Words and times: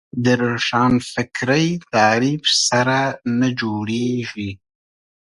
د 0.23 0.25
روښانفکري 0.41 1.67
تعریف 1.93 2.43
سره 2.67 2.99
نه 3.39 3.47
جوړېږي 3.59 4.51